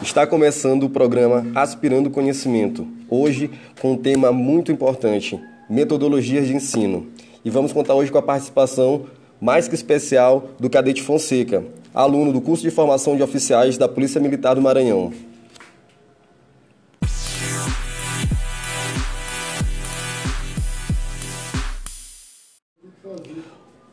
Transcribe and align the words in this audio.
Está 0.00 0.26
começando 0.26 0.84
o 0.84 0.90
programa 0.90 1.46
Aspirando 1.54 2.10
Conhecimento, 2.10 2.86
hoje 3.10 3.50
com 3.80 3.92
um 3.92 3.96
tema 3.96 4.32
muito 4.32 4.72
importante: 4.72 5.38
metodologias 5.68 6.46
de 6.46 6.54
ensino. 6.54 7.06
E 7.44 7.50
vamos 7.50 7.72
contar 7.72 7.94
hoje 7.94 8.10
com 8.10 8.18
a 8.18 8.22
participação 8.22 9.06
mais 9.40 9.68
que 9.68 9.74
especial 9.74 10.48
do 10.58 10.70
Cadete 10.70 11.02
Fonseca, 11.02 11.64
aluno 11.92 12.32
do 12.32 12.40
curso 12.40 12.62
de 12.62 12.70
formação 12.70 13.16
de 13.16 13.22
oficiais 13.22 13.76
da 13.76 13.88
Polícia 13.88 14.20
Militar 14.20 14.54
do 14.54 14.62
Maranhão. 14.62 15.12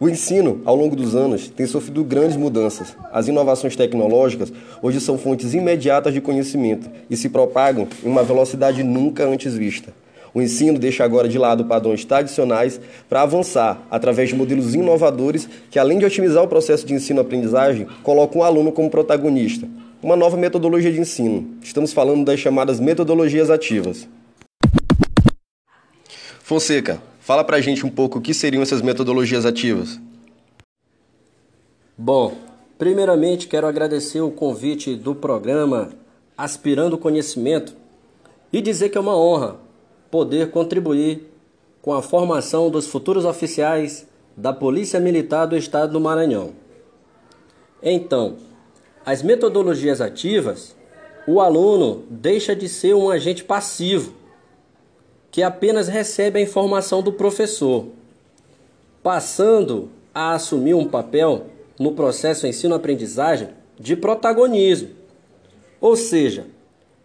O 0.02 0.08
ensino, 0.08 0.62
ao 0.64 0.78
longo 0.78 0.96
dos 0.96 1.14
anos, 1.14 1.50
tem 1.50 1.66
sofrido 1.66 2.06
grandes 2.06 2.38
mudanças. 2.38 2.96
As 3.12 3.28
inovações 3.28 3.76
tecnológicas 3.76 4.50
hoje 4.82 5.02
são 5.02 5.18
fontes 5.18 5.54
imediatas 5.54 6.14
de 6.14 6.22
conhecimento 6.22 6.90
e 7.10 7.18
se 7.18 7.28
propagam 7.28 7.86
em 8.02 8.08
uma 8.08 8.24
velocidade 8.24 8.82
nunca 8.82 9.26
antes 9.26 9.54
vista. 9.54 9.94
O 10.34 10.42
ensino 10.42 10.80
deixa 10.80 11.04
agora 11.04 11.28
de 11.28 11.38
lado 11.38 11.66
padrões 11.66 12.06
tradicionais 12.06 12.80
para 13.10 13.24
avançar 13.24 13.86
através 13.92 14.30
de 14.30 14.36
modelos 14.36 14.74
inovadores 14.74 15.50
que, 15.70 15.78
além 15.78 16.00
de 16.00 16.06
otimizar 16.06 16.42
o 16.42 16.48
processo 16.48 16.86
de 16.86 16.94
ensino-aprendizagem, 16.94 17.86
colocam 18.02 18.40
o 18.40 18.44
aluno 18.46 18.72
como 18.72 18.90
protagonista. 18.90 19.68
Uma 20.02 20.16
nova 20.16 20.38
metodologia 20.38 20.94
de 20.94 21.02
ensino. 21.02 21.58
Estamos 21.62 21.92
falando 21.92 22.24
das 22.24 22.40
chamadas 22.40 22.80
metodologias 22.80 23.50
ativas. 23.50 24.08
Fonseca, 26.42 27.02
Fala 27.30 27.44
pra 27.44 27.62
gente 27.62 27.86
um 27.86 27.92
pouco 27.92 28.18
o 28.18 28.22
que 28.24 28.34
seriam 28.34 28.64
essas 28.64 28.82
metodologias 28.82 29.46
ativas. 29.46 30.02
Bom, 31.96 32.34
primeiramente 32.76 33.48
quero 33.48 33.68
agradecer 33.68 34.20
o 34.20 34.32
convite 34.32 34.96
do 34.96 35.14
programa 35.14 35.92
Aspirando 36.36 36.98
Conhecimento 36.98 37.76
e 38.52 38.64
dizer 38.64 38.90
que 38.90 38.98
é 38.98 39.02
uma 39.02 39.16
honra 39.16 39.58
poder 40.10 40.50
contribuir 40.50 41.32
com 41.84 41.94
a 41.94 42.02
formação 42.02 42.68
dos 42.72 42.88
futuros 42.88 43.26
oficiais 43.26 44.08
da 44.36 44.52
Polícia 44.52 45.00
Militar 45.00 45.46
do 45.46 45.56
Estado 45.56 45.94
do 45.94 46.02
Maranhão. 46.02 46.54
Então, 47.80 48.38
as 49.06 49.22
metodologias 49.22 50.02
ativas, 50.02 50.76
o 51.28 51.40
aluno 51.40 52.06
deixa 52.10 52.56
de 52.56 52.68
ser 52.68 52.96
um 52.96 53.08
agente 53.08 53.44
passivo 53.44 54.18
que 55.32 55.44
apenas 55.44 55.88
recebe 55.88 56.40
a 56.40 56.42
informação 56.42 57.02
do 57.02 57.14
professor, 57.14 57.88
passando 59.04 59.90
a 60.14 60.34
assumir 60.34 60.74
um 60.74 60.88
papel 60.88 61.46
no 61.80 61.94
processo 61.94 62.48
ensino-aprendizagem 62.48 63.50
de 63.80 63.96
protagonismo. 63.96 64.90
Ou 65.80 65.96
seja, 65.96 66.48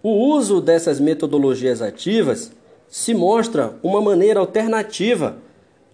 o 0.03 0.11
uso 0.11 0.61
dessas 0.61 0.99
metodologias 0.99 1.81
ativas 1.81 2.51
se 2.89 3.15
mostra 3.15 3.77
uma 3.83 4.01
maneira 4.01 4.41
alternativa 4.41 5.39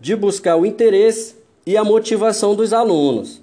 de 0.00 0.16
buscar 0.16 0.56
o 0.56 0.64
interesse 0.64 1.36
e 1.66 1.76
a 1.76 1.84
motivação 1.84 2.54
dos 2.54 2.72
alunos. 2.72 3.40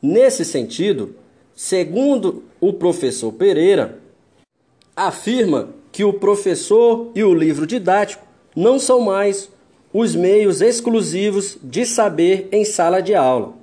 Nesse 0.00 0.44
sentido, 0.44 1.16
segundo 1.54 2.44
o 2.60 2.72
professor 2.72 3.32
Pereira, 3.32 3.98
afirma 4.94 5.70
que 5.94 6.02
o 6.02 6.12
professor 6.12 7.12
e 7.14 7.22
o 7.22 7.32
livro 7.32 7.68
didático 7.68 8.26
não 8.56 8.80
são 8.80 8.98
mais 8.98 9.48
os 9.92 10.16
meios 10.16 10.60
exclusivos 10.60 11.56
de 11.62 11.86
saber 11.86 12.48
em 12.50 12.64
sala 12.64 13.00
de 13.00 13.14
aula. 13.14 13.54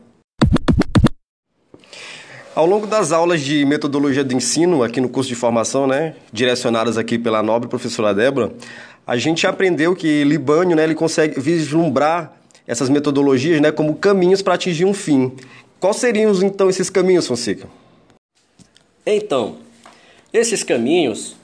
Ao 2.55 2.65
longo 2.65 2.87
das 2.87 3.11
aulas 3.11 3.41
de 3.41 3.65
metodologia 3.65 4.23
de 4.23 4.33
ensino 4.33 4.81
aqui 4.81 5.01
no 5.01 5.09
curso 5.09 5.27
de 5.27 5.35
formação, 5.35 5.85
né, 5.85 6.15
direcionadas 6.31 6.97
aqui 6.97 7.19
pela 7.19 7.43
nobre 7.43 7.67
professora 7.67 8.13
Débora, 8.13 8.53
a 9.05 9.17
gente 9.17 9.45
aprendeu 9.45 9.93
que 9.93 10.23
Libânio, 10.23 10.73
né, 10.73 10.85
ele 10.85 10.95
consegue 10.95 11.37
vislumbrar 11.37 12.37
essas 12.65 12.87
metodologias, 12.87 13.59
né, 13.59 13.73
como 13.73 13.95
caminhos 13.95 14.41
para 14.41 14.53
atingir 14.53 14.85
um 14.85 14.93
fim. 14.93 15.33
Quais 15.81 15.97
seriam 15.97 16.31
então 16.43 16.69
esses 16.69 16.89
caminhos, 16.89 17.27
Fonseca? 17.27 17.67
Então, 19.05 19.57
esses 20.31 20.63
caminhos 20.63 21.40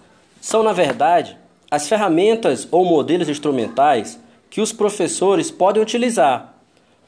são 0.48 0.64
na 0.64 0.72
verdade 0.72 1.38
as 1.70 1.90
ferramentas 1.90 2.66
ou 2.72 2.86
modelos 2.86 3.28
instrumentais 3.28 4.18
que 4.50 4.62
os 4.62 4.72
professores 4.72 5.52
podem 5.52 5.84
utilizar. 5.84 6.54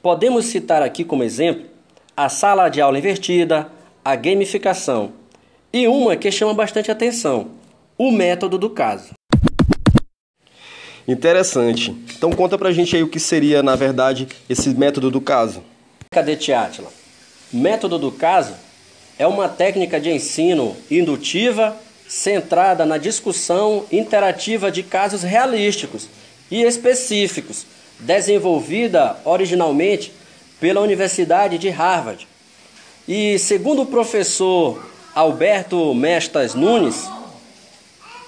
Podemos 0.04 0.44
citar 0.44 0.82
aqui 0.82 1.06
como 1.06 1.24
exemplo 1.24 1.66
a 2.18 2.28
sala 2.28 2.68
de 2.68 2.82
aula 2.82 3.00
invertida, 3.00 3.72
a 4.04 4.14
gamificação 4.18 5.14
e 5.72 5.88
uma 5.88 6.18
que 6.18 6.30
chama 6.30 6.54
bastante 6.54 6.92
atenção: 6.92 7.52
o 7.98 8.12
método 8.12 8.58
do 8.58 8.70
caso. 8.70 9.14
Interessante. 11.08 11.96
Então 12.18 12.32
conta 12.32 12.58
pra 12.58 12.74
gente 12.74 12.94
aí 12.94 13.04
o 13.04 13.08
que 13.08 13.22
seria, 13.22 13.64
na 13.64 13.78
verdade, 13.78 14.28
esse 14.50 14.70
método 14.72 15.10
do 15.10 15.22
caso. 15.22 15.64
Cadete 16.12 16.52
Átila. 16.52 16.90
Método 17.54 17.98
do 17.98 18.12
caso 18.12 18.54
é 19.18 19.26
uma 19.26 19.48
técnica 19.48 19.98
de 19.98 20.12
ensino 20.12 20.76
indutiva 20.92 21.74
centrada 22.10 22.88
na 22.88 22.98
discussão 22.98 23.86
interativa 23.92 24.72
de 24.72 24.82
casos 24.82 25.22
realísticos 25.22 26.10
e 26.50 26.64
específicos, 26.64 27.68
desenvolvida 28.00 29.16
originalmente 29.24 30.12
pela 30.60 30.82
Universidade 30.82 31.60
de 31.60 31.70
Harvard. 31.70 32.28
E 33.08 33.38
segundo 33.38 33.84
o 33.84 33.86
professor 33.86 34.84
Alberto 35.14 35.94
Mestas 35.94 36.56
Nunes, 36.56 37.08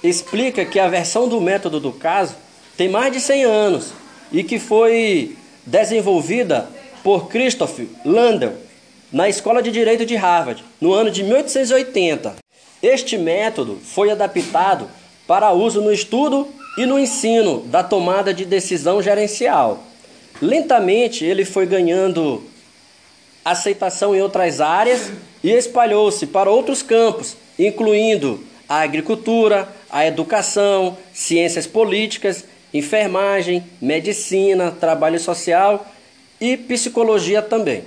explica 0.04 0.64
que 0.64 0.80
a 0.80 0.88
versão 0.88 1.28
do 1.28 1.42
método 1.42 1.80
do 1.80 1.92
caso 1.92 2.36
tem 2.78 2.88
mais 2.88 3.12
de 3.12 3.20
100 3.20 3.44
anos 3.44 3.94
e 4.32 4.44
que 4.44 4.60
foi 4.60 5.36
desenvolvida 5.66 6.70
por 7.04 7.30
Christopher 7.30 7.88
Landau 8.06 8.54
na 9.12 9.28
Escola 9.28 9.62
de 9.62 9.72
Direito 9.72 10.06
de 10.06 10.16
Harvard 10.16 10.64
no 10.80 10.94
ano 10.94 11.12
de 11.12 11.24
1880. 11.24 12.36
Este 12.82 13.18
método 13.18 13.78
foi 13.84 14.10
adaptado 14.10 14.88
para 15.28 15.52
uso 15.52 15.82
no 15.82 15.92
estudo 15.92 16.48
e 16.78 16.86
no 16.86 16.98
ensino 16.98 17.60
da 17.68 17.84
tomada 17.84 18.34
de 18.34 18.46
decisão 18.46 19.02
gerencial. 19.02 19.84
Lentamente 20.42 21.26
ele 21.26 21.46
foi 21.46 21.66
ganhando 21.66 22.44
aceitação 23.44 24.16
em 24.16 24.22
outras 24.22 24.62
áreas 24.62 25.12
e 25.44 25.52
espalhou-se 25.52 26.28
para 26.28 26.50
outros 26.50 26.82
campos, 26.82 27.36
incluindo 27.60 28.40
a 28.68 28.82
agricultura, 28.82 29.68
a 29.90 30.06
educação, 30.06 30.98
ciências 31.14 31.68
políticas, 31.68 32.46
enfermagem, 32.74 33.64
medicina, 33.82 34.72
trabalho 34.72 35.20
social 35.20 35.86
e 36.40 36.56
psicologia 36.56 37.42
também. 37.42 37.84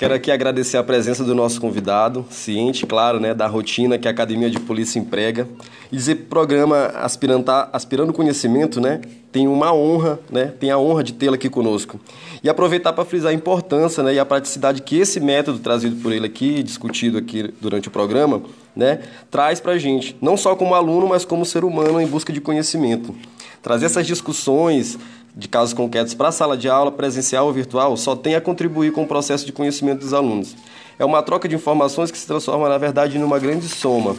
Quero 0.00 0.14
aqui 0.14 0.30
agradecer 0.30 0.78
a 0.78 0.82
presença 0.82 1.22
do 1.22 1.34
nosso 1.34 1.60
convidado, 1.60 2.24
ciente, 2.30 2.86
claro, 2.86 3.20
né, 3.20 3.34
da 3.34 3.46
rotina 3.46 3.98
que 3.98 4.08
a 4.08 4.10
Academia 4.10 4.48
de 4.48 4.58
Polícia 4.58 4.98
emprega. 4.98 5.46
E 5.92 5.96
dizer 5.96 6.14
que 6.14 6.22
o 6.22 6.24
programa 6.24 6.86
Aspirando, 6.94 7.44
Aspirando 7.70 8.10
Conhecimento 8.10 8.80
né, 8.80 9.02
tem 9.30 9.46
uma 9.46 9.74
honra, 9.74 10.18
né, 10.32 10.54
tem 10.58 10.70
a 10.70 10.78
honra 10.78 11.04
de 11.04 11.12
tê-lo 11.12 11.34
aqui 11.34 11.50
conosco. 11.50 12.00
E 12.42 12.48
aproveitar 12.48 12.94
para 12.94 13.04
frisar 13.04 13.30
a 13.30 13.34
importância 13.34 14.02
né, 14.02 14.14
e 14.14 14.18
a 14.18 14.24
praticidade 14.24 14.80
que 14.80 14.96
esse 14.96 15.20
método 15.20 15.58
trazido 15.58 15.96
por 15.96 16.14
ele 16.14 16.24
aqui, 16.24 16.62
discutido 16.62 17.18
aqui 17.18 17.52
durante 17.60 17.88
o 17.88 17.90
programa, 17.90 18.40
né, 18.74 19.00
traz 19.30 19.60
para 19.60 19.72
a 19.72 19.78
gente, 19.78 20.16
não 20.18 20.34
só 20.34 20.56
como 20.56 20.74
aluno, 20.74 21.08
mas 21.08 21.26
como 21.26 21.44
ser 21.44 21.62
humano 21.62 22.00
em 22.00 22.06
busca 22.06 22.32
de 22.32 22.40
conhecimento. 22.40 23.14
Trazer 23.62 23.84
essas 23.84 24.06
discussões 24.06 24.98
de 25.34 25.48
casos 25.48 25.72
concretos 25.72 26.14
para 26.14 26.28
a 26.28 26.32
sala 26.32 26.56
de 26.56 26.68
aula, 26.68 26.90
presencial 26.90 27.46
ou 27.46 27.52
virtual, 27.52 27.96
só 27.96 28.16
tem 28.16 28.34
a 28.34 28.40
contribuir 28.40 28.92
com 28.92 29.02
o 29.02 29.06
processo 29.06 29.46
de 29.46 29.52
conhecimento 29.52 30.00
dos 30.00 30.12
alunos. 30.12 30.56
É 30.98 31.04
uma 31.04 31.22
troca 31.22 31.48
de 31.48 31.54
informações 31.54 32.10
que 32.10 32.18
se 32.18 32.26
transforma, 32.26 32.68
na 32.68 32.78
verdade, 32.78 33.18
numa 33.18 33.38
grande 33.38 33.68
soma. 33.68 34.16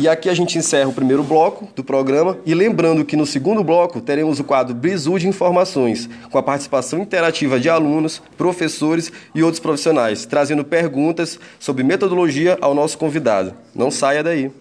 E 0.00 0.06
aqui 0.06 0.28
a 0.28 0.34
gente 0.34 0.56
encerra 0.56 0.88
o 0.88 0.92
primeiro 0.92 1.24
bloco 1.24 1.66
do 1.74 1.82
programa 1.82 2.38
e 2.46 2.54
lembrando 2.54 3.04
que 3.04 3.16
no 3.16 3.26
segundo 3.26 3.64
bloco 3.64 4.00
teremos 4.00 4.38
o 4.38 4.44
quadro 4.44 4.72
Brisu 4.72 5.18
de 5.18 5.26
Informações, 5.26 6.08
com 6.30 6.38
a 6.38 6.42
participação 6.42 7.00
interativa 7.00 7.58
de 7.58 7.68
alunos, 7.68 8.22
professores 8.36 9.10
e 9.34 9.42
outros 9.42 9.58
profissionais, 9.58 10.24
trazendo 10.24 10.64
perguntas 10.64 11.40
sobre 11.58 11.82
metodologia 11.82 12.56
ao 12.60 12.76
nosso 12.76 12.96
convidado. 12.96 13.52
Não 13.74 13.90
saia 13.90 14.22
daí. 14.22 14.52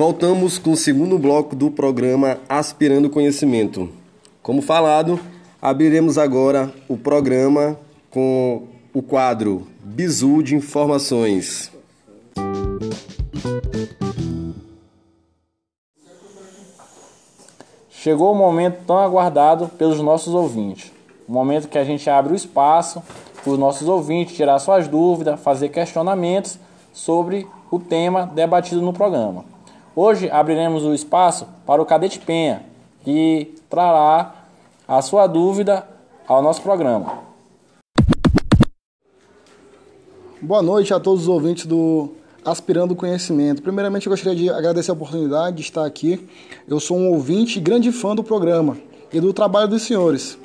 Voltamos 0.00 0.56
com 0.56 0.70
o 0.70 0.76
segundo 0.78 1.18
bloco 1.18 1.54
do 1.54 1.70
programa 1.70 2.38
Aspirando 2.48 3.10
Conhecimento. 3.10 3.90
Como 4.42 4.62
falado, 4.62 5.20
Abriremos 5.60 6.16
agora 6.16 6.72
o 6.88 6.96
programa 6.96 7.78
com 8.10 8.62
o 8.94 9.02
quadro 9.02 9.66
Bizu 9.84 10.42
de 10.42 10.56
Informações. 10.56 11.70
Chegou 17.90 18.32
o 18.32 18.34
momento 18.34 18.78
tão 18.86 18.96
aguardado 18.96 19.68
pelos 19.68 20.00
nossos 20.00 20.32
ouvintes. 20.32 20.90
O 21.28 21.32
momento 21.32 21.68
que 21.68 21.76
a 21.76 21.84
gente 21.84 22.08
abre 22.08 22.32
o 22.32 22.36
espaço 22.36 23.02
para 23.44 23.52
os 23.52 23.58
nossos 23.58 23.86
ouvintes 23.86 24.34
tirar 24.34 24.58
suas 24.60 24.88
dúvidas, 24.88 25.38
fazer 25.40 25.68
questionamentos 25.68 26.58
sobre 26.90 27.46
o 27.70 27.78
tema 27.78 28.24
debatido 28.24 28.80
no 28.80 28.94
programa. 28.94 29.59
Hoje 30.02 30.30
abriremos 30.30 30.82
o 30.82 30.94
espaço 30.94 31.46
para 31.66 31.82
o 31.82 31.84
Cadete 31.84 32.18
Penha, 32.20 32.62
que 33.04 33.54
trará 33.68 34.34
a 34.88 35.02
sua 35.02 35.26
dúvida 35.26 35.86
ao 36.26 36.42
nosso 36.42 36.62
programa. 36.62 37.18
Boa 40.40 40.62
noite 40.62 40.94
a 40.94 40.98
todos 40.98 41.24
os 41.24 41.28
ouvintes 41.28 41.66
do 41.66 42.12
Aspirando 42.42 42.96
Conhecimento. 42.96 43.60
Primeiramente, 43.60 44.06
eu 44.06 44.10
gostaria 44.10 44.34
de 44.34 44.48
agradecer 44.48 44.90
a 44.90 44.94
oportunidade 44.94 45.56
de 45.56 45.62
estar 45.64 45.84
aqui. 45.84 46.26
Eu 46.66 46.80
sou 46.80 46.96
um 46.96 47.10
ouvinte 47.10 47.58
e 47.58 47.60
grande 47.60 47.92
fã 47.92 48.16
do 48.16 48.24
programa 48.24 48.78
e 49.12 49.20
do 49.20 49.34
trabalho 49.34 49.68
dos 49.68 49.82
senhores. 49.82 50.38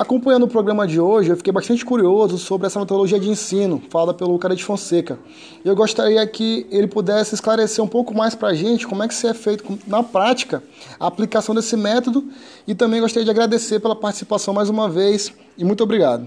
Acompanhando 0.00 0.44
o 0.44 0.48
programa 0.48 0.86
de 0.86 0.98
hoje, 0.98 1.28
eu 1.28 1.36
fiquei 1.36 1.52
bastante 1.52 1.84
curioso 1.84 2.38
sobre 2.38 2.66
essa 2.66 2.80
metodologia 2.80 3.20
de 3.20 3.28
ensino 3.28 3.82
falada 3.90 4.14
pelo 4.14 4.38
Cadete 4.38 4.64
Fonseca. 4.64 5.18
Eu 5.62 5.76
gostaria 5.76 6.26
que 6.26 6.66
ele 6.70 6.86
pudesse 6.86 7.34
esclarecer 7.34 7.84
um 7.84 7.86
pouco 7.86 8.14
mais 8.14 8.34
para 8.34 8.48
a 8.48 8.54
gente 8.54 8.86
como 8.86 9.02
é 9.02 9.08
que 9.08 9.12
se 9.12 9.26
é 9.26 9.34
feito 9.34 9.78
na 9.86 10.02
prática 10.02 10.62
a 10.98 11.06
aplicação 11.06 11.54
desse 11.54 11.76
método 11.76 12.24
e 12.66 12.74
também 12.74 12.98
gostaria 12.98 13.26
de 13.26 13.30
agradecer 13.30 13.78
pela 13.78 13.94
participação 13.94 14.54
mais 14.54 14.70
uma 14.70 14.88
vez 14.88 15.34
e 15.58 15.66
muito 15.66 15.84
obrigado. 15.84 16.26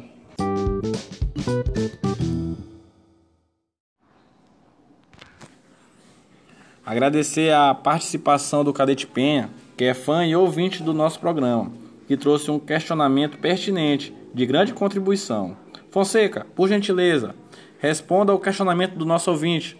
Agradecer 6.86 7.52
a 7.52 7.74
participação 7.74 8.64
do 8.64 8.72
Cadete 8.72 9.08
Penha, 9.08 9.50
que 9.76 9.84
é 9.84 9.96
fã 9.96 10.24
e 10.24 10.36
ouvinte 10.36 10.84
do 10.84 10.94
nosso 10.94 11.20
programa, 11.20 11.72
que 12.08 12.18
trouxe 12.18 12.52
um 12.52 12.60
questionamento 12.60 13.38
pertinente, 13.38 14.14
de 14.34 14.46
grande 14.46 14.74
contribuição. 14.74 15.56
Fonseca, 15.92 16.46
por 16.56 16.68
gentileza, 16.68 17.36
responda 17.80 18.32
ao 18.32 18.40
questionamento 18.40 18.96
do 18.96 19.06
nosso 19.06 19.30
ouvinte. 19.30 19.78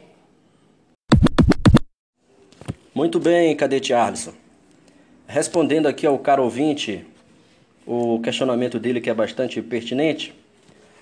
Muito 2.94 3.20
bem, 3.20 3.56
Cadete 3.56 3.94
Arlisson. 3.94 4.34
Respondendo 5.26 5.88
aqui 5.88 6.06
ao 6.06 6.20
caro 6.20 6.44
ouvinte, 6.44 7.06
o 7.86 8.20
questionamento 8.20 8.80
dele 8.80 9.02
que 9.02 9.10
é 9.10 9.14
bastante 9.14 9.62
pertinente, 9.62 10.34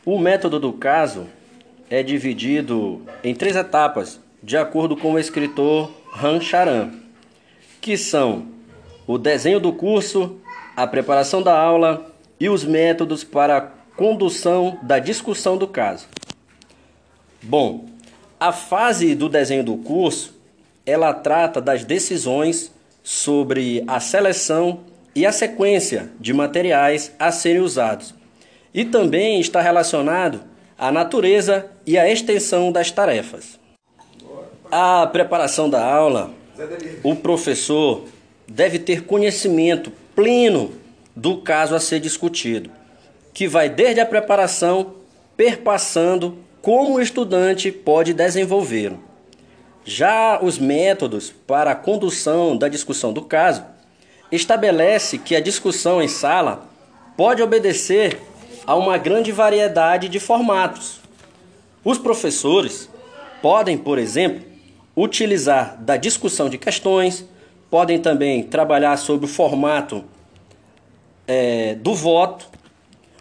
o 0.06 0.18
método 0.18 0.60
do 0.60 0.74
caso 0.74 1.28
é 1.90 2.02
dividido 2.02 3.02
em 3.24 3.36
três 3.36 3.56
etapas 3.56 4.22
de 4.42 4.58
acordo 4.58 4.96
com 4.96 5.14
o 5.14 5.20
escritor 5.20 5.92
Han 6.24 6.40
Charan, 6.40 6.92
que 7.80 7.98
são 7.98 8.48
o 9.06 9.18
desenho 9.18 9.60
do 9.60 9.74
curso, 9.74 10.40
a 10.76 10.88
preparação 10.88 11.42
da 11.42 11.58
aula 11.58 12.12
e 12.40 12.50
os 12.50 12.64
métodos 12.64 13.24
para 13.24 13.58
a 13.58 13.62
condução 13.96 14.80
da 14.82 15.00
discussão 15.00 15.58
do 15.58 15.68
caso. 15.68 16.08
Bom, 17.42 17.86
a 18.40 18.52
fase 18.52 19.14
do 19.14 19.30
desenho 19.30 19.64
do 19.64 19.78
curso, 19.78 20.40
ela 20.86 21.14
trata 21.14 21.62
das 21.62 21.84
decisões 21.84 22.72
sobre 23.04 23.84
a 23.88 24.00
seleção 24.00 24.80
e 25.16 25.26
a 25.26 25.32
sequência 25.32 26.12
de 26.20 26.34
materiais 26.34 27.14
a 27.20 27.32
serem 27.32 27.62
usados. 27.62 28.14
E 28.74 28.86
também 28.86 29.40
está 29.40 29.62
relacionado 29.62 30.42
à 30.78 30.92
natureza 30.92 31.70
e 31.86 31.98
à 31.98 32.10
extensão 32.10 32.72
das 32.72 32.90
tarefas. 32.90 33.60
A 34.72 35.06
preparação 35.08 35.70
da 35.70 35.86
aula, 35.86 36.32
o 37.04 37.16
professor 37.16 38.06
deve 38.48 38.80
ter 38.80 39.04
conhecimento 39.04 39.92
pleno 40.16 40.74
do 41.16 41.38
caso 41.38 41.76
a 41.76 41.80
ser 41.80 42.00
discutido, 42.00 42.70
que 43.34 43.48
vai 43.48 43.70
desde 43.70 44.00
a 44.00 44.06
preparação 44.06 44.96
perpassando 45.36 46.38
como 46.62 46.96
o 46.96 47.02
estudante 47.02 47.72
pode 47.72 48.14
desenvolver. 48.14 48.94
Já 49.84 50.40
os 50.42 50.60
métodos 50.60 51.34
para 51.48 51.72
a 51.72 51.76
condução 51.76 52.56
da 52.56 52.68
discussão 52.68 53.12
do 53.12 53.24
caso 53.24 53.64
estabelece 54.32 55.18
que 55.18 55.36
a 55.36 55.42
discussão 55.42 56.02
em 56.02 56.08
sala 56.08 56.70
pode 57.18 57.42
obedecer 57.42 58.20
a 58.66 58.76
uma 58.76 58.98
grande 58.98 59.32
variedade 59.32 60.08
de 60.08 60.20
formatos. 60.20 61.00
Os 61.84 61.98
professores 61.98 62.88
podem, 63.42 63.78
por 63.78 63.98
exemplo, 63.98 64.44
utilizar 64.96 65.78
da 65.82 65.98
discussão 65.98 66.48
de 66.48 66.58
questões, 66.58 67.26
podem 67.72 68.00
também 68.00 68.44
trabalhar 68.44 68.98
sobre 68.98 69.26
o 69.26 69.30
formato 69.30 70.04
é, 71.26 71.74
do 71.76 71.96
voto. 71.96 72.50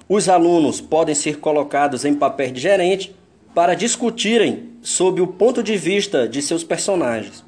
Os 0.08 0.29
alunos 0.29 0.81
podem 0.81 1.14
ser 1.14 1.38
colocados 1.38 2.05
em 2.05 2.12
papel 2.12 2.50
de 2.50 2.61
gerente 2.61 3.14
para 3.55 3.75
discutirem 3.75 4.70
sobre 4.82 5.23
o 5.23 5.29
ponto 5.29 5.62
de 5.62 5.76
vista 5.76 6.29
de 6.29 6.43
seus 6.43 6.64
personagens. 6.64 7.44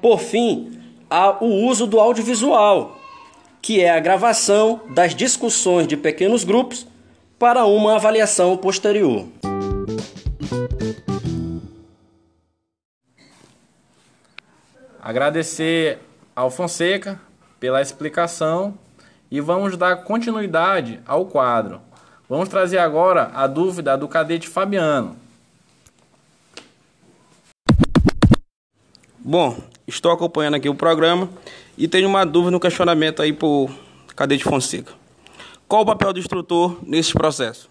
Por 0.00 0.20
fim, 0.20 0.78
há 1.10 1.44
o 1.44 1.66
uso 1.66 1.84
do 1.84 1.98
audiovisual, 1.98 2.96
que 3.60 3.80
é 3.80 3.90
a 3.90 3.98
gravação 3.98 4.82
das 4.90 5.16
discussões 5.16 5.88
de 5.88 5.96
pequenos 5.96 6.44
grupos 6.44 6.86
para 7.40 7.66
uma 7.66 7.96
avaliação 7.96 8.56
posterior. 8.56 9.26
Agradecer 15.02 16.05
ao 16.36 16.50
Fonseca 16.50 17.18
pela 17.58 17.80
explicação 17.80 18.78
e 19.30 19.40
vamos 19.40 19.76
dar 19.78 20.04
continuidade 20.04 21.00
ao 21.06 21.24
quadro. 21.24 21.80
Vamos 22.28 22.50
trazer 22.50 22.76
agora 22.76 23.30
a 23.34 23.46
dúvida 23.46 23.96
do 23.96 24.06
cadete 24.06 24.46
Fabiano. 24.46 25.16
Bom, 29.18 29.58
estou 29.88 30.12
acompanhando 30.12 30.54
aqui 30.54 30.68
o 30.68 30.74
programa 30.74 31.28
e 31.76 31.88
tenho 31.88 32.08
uma 32.08 32.24
dúvida 32.26 32.50
no 32.50 32.60
questionamento 32.60 33.22
aí 33.22 33.36
o 33.40 33.68
cadete 34.14 34.44
Fonseca. 34.44 34.92
Qual 35.66 35.82
o 35.82 35.86
papel 35.86 36.12
do 36.12 36.20
instrutor 36.20 36.78
nesse 36.82 37.12
processo? 37.12 37.68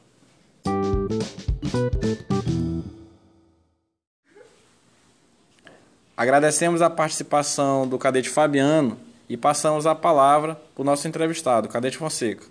Agradecemos 6.18 6.82
a 6.82 6.90
participação 6.90 7.86
do 7.86 7.98
cadete 7.98 8.30
Fabiano 8.30 8.98
e 9.28 9.36
passamos 9.36 9.86
a 9.86 9.94
palavra 9.94 10.58
para 10.74 10.82
o 10.82 10.86
nosso 10.86 11.06
entrevistado, 11.10 11.68
cadete 11.68 11.98
Fonseca. 11.98 12.46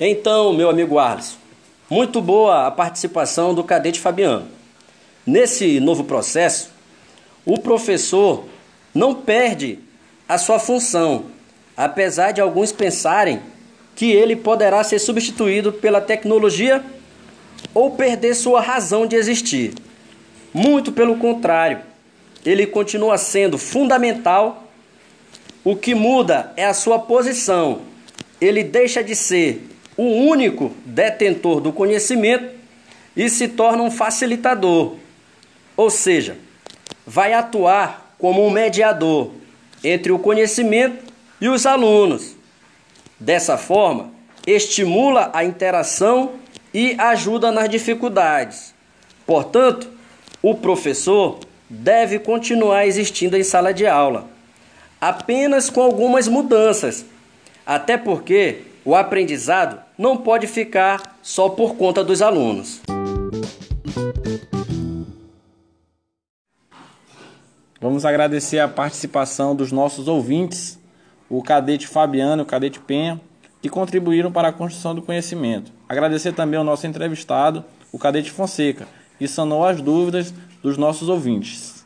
Então, 0.00 0.54
meu 0.54 0.70
amigo 0.70 0.98
Arles, 0.98 1.36
muito 1.90 2.22
boa 2.22 2.66
a 2.66 2.70
participação 2.70 3.54
do 3.54 3.62
cadete 3.62 4.00
Fabiano. 4.00 4.48
Nesse 5.26 5.80
novo 5.80 6.02
processo, 6.04 6.70
o 7.44 7.58
professor 7.58 8.46
não 8.94 9.14
perde 9.14 9.78
a 10.26 10.38
sua 10.38 10.58
função, 10.58 11.26
apesar 11.76 12.32
de 12.32 12.40
alguns 12.40 12.72
pensarem 12.72 13.42
que 13.94 14.10
ele 14.12 14.34
poderá 14.34 14.82
ser 14.82 14.98
substituído 14.98 15.74
pela 15.74 16.00
tecnologia 16.00 16.82
ou 17.74 17.90
perder 17.90 18.34
sua 18.34 18.62
razão 18.62 19.06
de 19.06 19.14
existir. 19.14 19.74
Muito 20.56 20.90
pelo 20.90 21.18
contrário, 21.18 21.80
ele 22.42 22.66
continua 22.66 23.18
sendo 23.18 23.58
fundamental. 23.58 24.64
O 25.62 25.76
que 25.76 25.94
muda 25.94 26.50
é 26.56 26.64
a 26.64 26.72
sua 26.72 26.98
posição. 26.98 27.82
Ele 28.40 28.64
deixa 28.64 29.04
de 29.04 29.14
ser 29.14 29.68
o 29.98 30.04
único 30.04 30.72
detentor 30.86 31.60
do 31.60 31.74
conhecimento 31.74 32.54
e 33.14 33.28
se 33.28 33.48
torna 33.48 33.82
um 33.82 33.90
facilitador. 33.90 34.94
Ou 35.76 35.90
seja, 35.90 36.38
vai 37.06 37.34
atuar 37.34 38.14
como 38.18 38.42
um 38.42 38.48
mediador 38.48 39.32
entre 39.84 40.10
o 40.10 40.18
conhecimento 40.18 41.12
e 41.38 41.50
os 41.50 41.66
alunos. 41.66 42.34
Dessa 43.20 43.58
forma, 43.58 44.10
estimula 44.46 45.30
a 45.34 45.44
interação 45.44 46.32
e 46.72 46.96
ajuda 46.98 47.52
nas 47.52 47.68
dificuldades. 47.68 48.74
Portanto, 49.26 49.95
o 50.48 50.54
professor 50.54 51.40
deve 51.68 52.20
continuar 52.20 52.86
existindo 52.86 53.36
em 53.36 53.42
sala 53.42 53.74
de 53.74 53.84
aula, 53.84 54.28
apenas 55.00 55.68
com 55.68 55.82
algumas 55.82 56.28
mudanças, 56.28 57.04
até 57.66 57.98
porque 57.98 58.60
o 58.84 58.94
aprendizado 58.94 59.80
não 59.98 60.16
pode 60.16 60.46
ficar 60.46 61.18
só 61.20 61.48
por 61.48 61.74
conta 61.74 62.04
dos 62.04 62.22
alunos. 62.22 62.80
Vamos 67.80 68.04
agradecer 68.04 68.60
a 68.60 68.68
participação 68.68 69.52
dos 69.52 69.72
nossos 69.72 70.06
ouvintes, 70.06 70.78
o 71.28 71.42
cadete 71.42 71.88
Fabiano 71.88 72.42
e 72.42 72.44
o 72.44 72.46
cadete 72.46 72.78
Penha, 72.78 73.20
e 73.64 73.68
contribuíram 73.68 74.30
para 74.30 74.46
a 74.46 74.52
construção 74.52 74.94
do 74.94 75.02
conhecimento. 75.02 75.72
Agradecer 75.88 76.32
também 76.34 76.56
ao 76.56 76.64
nosso 76.64 76.86
entrevistado, 76.86 77.64
o 77.90 77.98
Cadete 77.98 78.30
Fonseca, 78.30 78.86
que 79.18 79.28
sanou 79.28 79.64
as 79.64 79.80
dúvidas 79.80 80.32
dos 80.62 80.76
nossos 80.76 81.08
ouvintes. 81.08 81.84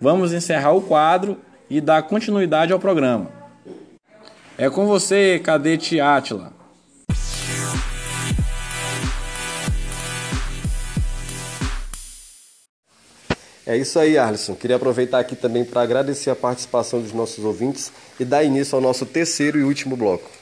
Vamos 0.00 0.32
encerrar 0.32 0.72
o 0.72 0.82
quadro 0.82 1.38
e 1.70 1.80
dar 1.80 2.02
continuidade 2.02 2.72
ao 2.72 2.78
programa. 2.78 3.30
É 4.58 4.70
com 4.70 4.86
você, 4.86 5.38
Cadete 5.38 6.00
Átila. 6.00 6.52
É 13.66 13.76
isso 13.76 13.98
aí, 13.98 14.16
Arlisson. 14.16 14.54
Queria 14.54 14.76
aproveitar 14.76 15.18
aqui 15.18 15.34
também 15.34 15.64
para 15.64 15.82
agradecer 15.82 16.30
a 16.30 16.36
participação 16.36 17.00
dos 17.02 17.12
nossos 17.12 17.44
ouvintes 17.44 17.92
e 18.18 18.24
dar 18.24 18.44
início 18.44 18.76
ao 18.76 18.80
nosso 18.80 19.04
terceiro 19.04 19.58
e 19.58 19.64
último 19.64 19.96
bloco. 19.96 20.35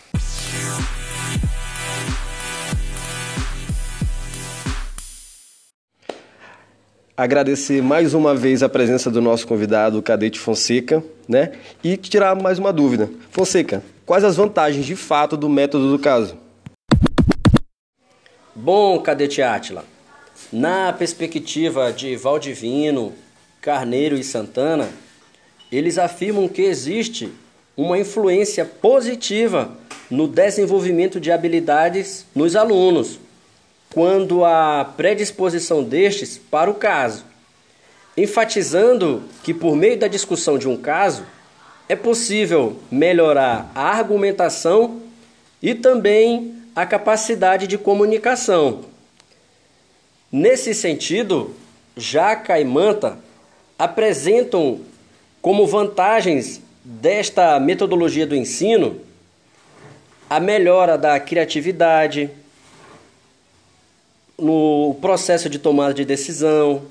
Agradecer 7.16 7.80
mais 7.80 8.12
uma 8.12 8.35
vez 8.35 8.61
a 8.61 8.68
presença 8.68 9.09
do 9.09 9.21
nosso 9.23 9.47
convidado, 9.47 9.99
o 9.99 10.02
Cadete 10.02 10.37
Fonseca, 10.37 11.00
né? 11.28 11.52
E 11.83 11.97
tirar 11.97 12.35
mais 12.35 12.59
uma 12.59 12.73
dúvida. 12.73 13.09
Fonseca, 13.30 13.85
quais 14.04 14.25
as 14.25 14.35
vantagens 14.35 14.85
de 14.85 14.97
fato 14.97 15.37
do 15.37 15.49
método 15.49 15.92
do 15.92 15.99
caso? 16.00 16.37
Bom, 18.52 18.99
Cadete 18.99 19.40
Átila, 19.42 19.85
na 20.52 20.92
perspectiva 20.92 21.92
de 21.92 22.16
Valdivino, 22.16 23.12
Carneiro 23.61 24.16
e 24.16 24.25
Santana, 24.25 24.88
eles 25.71 25.99
afirmam 25.99 26.49
que 26.49 26.62
existe 26.62 27.30
uma 27.76 27.97
influência 27.97 28.64
positiva 28.64 29.71
no 30.11 30.26
desenvolvimento 30.26 31.21
de 31.21 31.30
habilidades 31.30 32.26
nos 32.35 32.56
alunos, 32.56 33.21
quando 33.93 34.45
há 34.45 34.85
predisposição 34.97 35.83
destes 35.83 36.38
para 36.38 36.71
o 36.71 36.75
caso, 36.75 37.25
enfatizando 38.17 39.23
que 39.43 39.53
por 39.53 39.76
meio 39.76 39.99
da 39.99 40.09
discussão 40.09 40.59
de 40.59 40.69
um 40.69 40.76
caso 40.76 41.25
é 41.88 41.97
possível 41.97 42.79
melhorar 42.91 43.71
a 43.75 43.91
argumentação 43.91 45.03
e 45.62 45.75
também 45.75 46.55
a 46.75 46.85
capacidade 46.85 47.67
de 47.67 47.79
comunicação. 47.79 48.85
Nesse 50.31 50.75
sentido, 50.75 51.55
Jaca 51.97 52.59
e 52.59 52.64
Manta 52.64 53.19
apresentam 53.79 54.81
como 55.41 55.67
vantagens 55.67 56.61
desta 56.83 57.61
metodologia 57.61 58.26
do 58.26 58.35
ensino 58.35 59.00
a 60.29 60.41
melhora 60.41 60.99
da 60.99 61.21
criatividade 61.21 62.31
no 64.38 64.97
processo 65.00 65.49
de 65.49 65.59
tomada 65.59 65.95
de 65.95 66.05
decisão, 66.05 66.83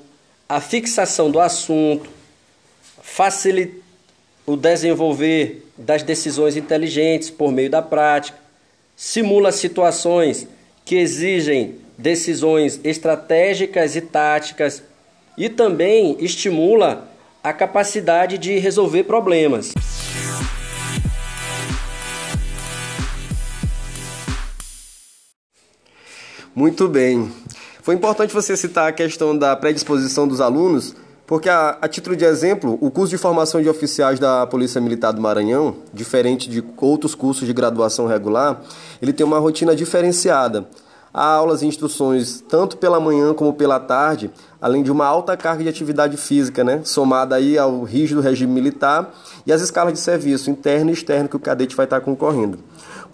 a 0.48 0.60
fixação 0.60 1.30
do 1.30 1.40
assunto, 1.40 2.08
facilitar 3.02 3.84
o 4.46 4.56
desenvolver 4.56 5.66
das 5.76 6.02
decisões 6.02 6.56
inteligentes 6.56 7.30
por 7.30 7.50
meio 7.50 7.70
da 7.70 7.80
prática, 7.80 8.38
simula 8.94 9.50
situações 9.50 10.46
que 10.84 10.96
exigem 10.96 11.76
decisões 11.96 12.78
estratégicas 12.84 13.96
e 13.96 14.00
táticas 14.00 14.82
e 15.36 15.48
também 15.48 16.16
estimula 16.20 17.08
a 17.42 17.52
capacidade 17.52 18.38
de 18.38 18.58
resolver 18.58 19.04
problemas. 19.04 19.72
Muito 26.54 26.86
bem. 26.86 27.32
Foi 27.82 27.96
importante 27.96 28.32
você 28.32 28.56
citar 28.56 28.88
a 28.88 28.92
questão 28.92 29.36
da 29.36 29.56
predisposição 29.56 30.28
dos 30.28 30.40
alunos, 30.40 30.94
porque, 31.26 31.48
a, 31.48 31.78
a, 31.82 31.88
título 31.88 32.14
de 32.14 32.24
exemplo, 32.24 32.78
o 32.80 32.92
curso 32.92 33.10
de 33.10 33.18
formação 33.18 33.60
de 33.60 33.68
oficiais 33.68 34.20
da 34.20 34.46
Polícia 34.46 34.80
Militar 34.80 35.12
do 35.12 35.20
Maranhão, 35.20 35.74
diferente 35.92 36.48
de 36.48 36.62
outros 36.76 37.12
cursos 37.12 37.44
de 37.44 37.52
graduação 37.52 38.06
regular, 38.06 38.62
ele 39.02 39.12
tem 39.12 39.26
uma 39.26 39.40
rotina 39.40 39.74
diferenciada. 39.74 40.68
Há 41.12 41.24
aulas 41.26 41.62
e 41.62 41.66
instruções 41.66 42.40
tanto 42.48 42.76
pela 42.76 43.00
manhã 43.00 43.34
como 43.34 43.52
pela 43.52 43.80
tarde, 43.80 44.30
além 44.60 44.84
de 44.84 44.92
uma 44.92 45.06
alta 45.06 45.36
carga 45.36 45.64
de 45.64 45.68
atividade 45.68 46.16
física, 46.16 46.62
né, 46.62 46.82
somada 46.84 47.34
aí 47.34 47.58
ao 47.58 47.82
rígido 47.82 48.20
regime 48.20 48.52
militar 48.52 49.12
e 49.44 49.52
as 49.52 49.60
escalas 49.60 49.92
de 49.92 49.98
serviço 49.98 50.50
interno 50.50 50.90
e 50.90 50.92
externo 50.92 51.28
que 51.28 51.36
o 51.36 51.40
cadete 51.40 51.74
vai 51.74 51.86
estar 51.86 52.00
concorrendo. 52.00 52.58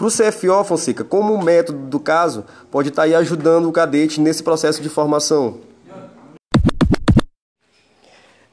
Para 0.00 0.06
o 0.06 0.10
CFO, 0.10 0.64
Fonseca, 0.64 1.04
como 1.04 1.36
método 1.44 1.86
do 1.86 2.00
caso, 2.00 2.46
pode 2.70 2.88
estar 2.88 3.02
aí 3.02 3.14
ajudando 3.14 3.68
o 3.68 3.72
cadete 3.72 4.18
nesse 4.18 4.42
processo 4.42 4.80
de 4.80 4.88
formação? 4.88 5.58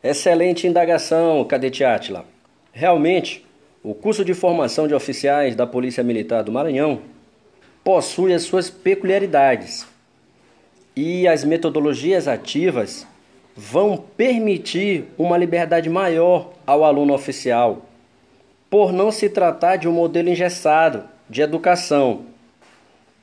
Excelente 0.04 0.68
indagação, 0.68 1.46
cadete 1.46 1.86
Atila. 1.86 2.26
Realmente, 2.74 3.46
o 3.82 3.94
curso 3.94 4.26
de 4.26 4.34
formação 4.34 4.90
de 4.90 4.94
oficiais 4.94 5.56
da 5.56 5.66
Polícia 5.66 6.04
Militar 6.04 6.44
do 6.44 6.52
Maranhão 6.52 7.00
possui 7.82 8.34
as 8.34 8.44
suas 8.44 8.70
peculiaridades 8.70 9.88
e 10.98 11.30
as 11.30 11.46
metodologias 11.46 12.28
ativas 12.28 13.08
vão 13.56 13.96
permitir 14.18 15.06
uma 15.18 15.38
liberdade 15.38 15.90
maior 15.90 16.52
ao 16.66 16.84
aluno 16.84 17.14
oficial, 17.14 17.86
por 18.70 18.92
não 18.92 19.14
se 19.14 19.30
tratar 19.30 19.78
de 19.78 19.88
um 19.88 19.94
modelo 19.94 20.28
engessado 20.28 21.16
de 21.30 21.42
educação 21.42 22.26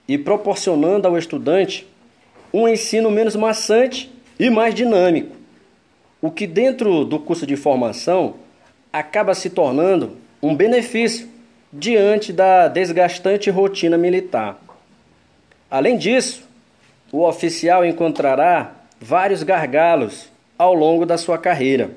e 0.07 0.19
proporcionando 0.19 1.09
ao 1.09 1.17
estudante 1.17 1.87
um 2.53 2.69
ensino 2.69 3.11
menos 3.11 3.35
maçante 3.35 4.13
e 4.39 4.51
mais 4.51 4.75
dinâmico, 4.75 5.35
o 6.21 6.31
que 6.31 6.47
dentro 6.47 7.05
do 7.05 7.19
curso 7.19 7.47
de 7.47 7.57
formação 7.57 8.37
acaba 8.93 9.35
se 9.35 9.51
tornando 9.51 10.17
um 10.43 10.55
benefício 10.55 11.29
diante 11.73 12.33
da 12.33 12.69
desgastante 12.69 13.51
rotina 13.51 13.99
militar. 13.99 14.59
Além 15.71 15.99
disso, 15.99 16.45
o 17.11 17.27
oficial 17.27 17.85
encontrará 17.85 18.73
vários 19.01 19.43
gargalos 19.43 20.29
ao 20.57 20.73
longo 20.73 21.05
da 21.05 21.19
sua 21.19 21.37
carreira. 21.37 21.91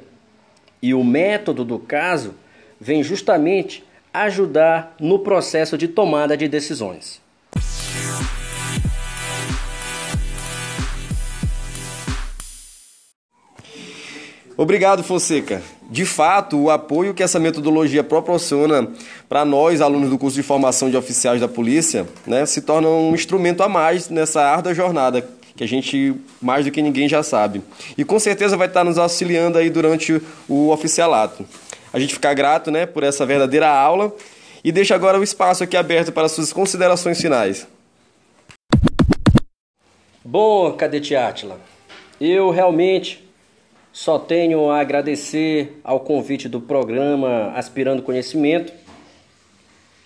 E 0.81 0.93
o 0.93 1.03
método 1.03 1.63
do 1.63 1.77
caso 1.77 2.33
vem 2.79 3.03
justamente 3.03 3.83
ajudar 4.13 4.95
no 4.99 5.19
processo 5.19 5.77
de 5.77 5.87
tomada 5.87 6.35
de 6.35 6.47
decisões. 6.47 7.21
Obrigado, 14.57 15.03
Fonseca. 15.03 15.61
De 15.89 16.03
fato, 16.03 16.57
o 16.57 16.71
apoio 16.71 17.13
que 17.13 17.21
essa 17.21 17.39
metodologia 17.39 18.03
proporciona 18.03 18.87
para 19.29 19.45
nós, 19.45 19.81
alunos 19.81 20.09
do 20.09 20.17
curso 20.17 20.35
de 20.35 20.41
formação 20.41 20.89
de 20.89 20.97
oficiais 20.97 21.39
da 21.39 21.47
polícia, 21.47 22.07
né, 22.25 22.45
se 22.45 22.61
torna 22.61 22.87
um 22.89 23.13
instrumento 23.13 23.61
a 23.61 23.69
mais 23.69 24.09
nessa 24.09 24.41
árdua 24.41 24.73
jornada 24.73 25.25
que 25.55 25.63
a 25.63 25.67
gente 25.67 26.13
mais 26.41 26.65
do 26.65 26.71
que 26.71 26.81
ninguém 26.81 27.09
já 27.09 27.23
sabe. 27.23 27.61
E 27.97 28.03
com 28.03 28.19
certeza 28.19 28.55
vai 28.55 28.67
estar 28.67 28.83
nos 28.83 28.97
auxiliando 28.97 29.57
aí 29.57 29.69
durante 29.69 30.21
o 30.47 30.69
oficialato. 30.69 31.45
A 31.97 31.99
gente 31.99 32.13
fica 32.13 32.31
grato, 32.31 32.69
né, 32.69 32.85
por 32.85 33.01
essa 33.01 33.25
verdadeira 33.25 33.67
aula. 33.67 34.15
E 34.63 34.71
deixa 34.71 34.93
agora 34.93 35.19
o 35.19 35.23
espaço 35.23 35.63
aqui 35.63 35.75
aberto 35.75 36.11
para 36.11 36.29
suas 36.29 36.53
considerações 36.53 37.19
finais. 37.19 37.67
Bom, 40.23 40.71
Cadete 40.73 41.15
Átila, 41.15 41.59
eu 42.21 42.51
realmente 42.51 43.27
só 43.91 44.19
tenho 44.19 44.69
a 44.69 44.79
agradecer 44.79 45.81
ao 45.83 45.99
convite 45.99 46.47
do 46.47 46.61
programa 46.61 47.51
Aspirando 47.55 48.03
Conhecimento 48.03 48.71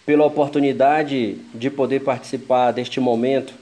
pela 0.05 0.25
oportunidade 0.25 1.39
de 1.53 1.69
poder 1.69 2.05
participar 2.05 2.71
deste 2.71 3.01
momento 3.01 3.53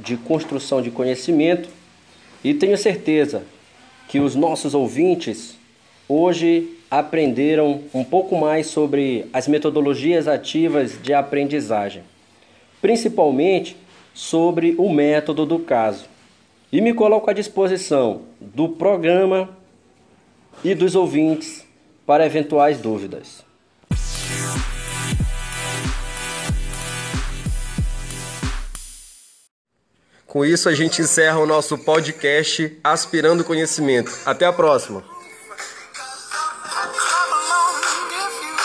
de 0.00 0.16
construção 0.16 0.82
de 0.82 0.90
conhecimento. 0.90 1.68
E 2.42 2.52
tenho 2.54 2.76
certeza 2.76 3.44
que 4.08 4.18
os 4.18 4.34
nossos 4.34 4.74
ouvintes 4.74 5.56
hoje 6.08 6.74
aprenderam 6.90 7.82
um 7.92 8.02
pouco 8.02 8.36
mais 8.36 8.66
sobre 8.68 9.26
as 9.32 9.46
metodologias 9.46 10.26
ativas 10.26 11.00
de 11.02 11.12
aprendizagem, 11.12 12.02
principalmente 12.80 13.76
sobre 14.14 14.74
o 14.78 14.90
método 14.90 15.44
do 15.44 15.58
caso. 15.58 16.06
E 16.72 16.80
me 16.80 16.92
coloco 16.92 17.30
à 17.30 17.32
disposição 17.32 18.22
do 18.40 18.68
programa 18.68 19.56
e 20.64 20.74
dos 20.74 20.94
ouvintes 20.94 21.64
para 22.06 22.26
eventuais 22.26 22.78
dúvidas. 22.80 23.46
Com 30.26 30.44
isso, 30.44 30.68
a 30.68 30.74
gente 30.74 31.00
encerra 31.00 31.38
o 31.38 31.46
nosso 31.46 31.78
podcast 31.78 32.78
Aspirando 32.84 33.42
Conhecimento. 33.42 34.12
Até 34.26 34.44
a 34.44 34.52
próxima! 34.52 35.17